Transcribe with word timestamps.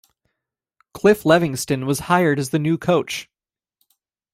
Cliff 0.95 1.21
Levingston 1.25 1.85
was 1.85 1.99
hired 2.09 2.39
as 2.39 2.49
the 2.49 2.57
new 2.57 2.75
coach. 2.75 3.29